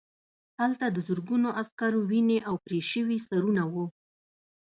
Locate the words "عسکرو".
1.61-1.99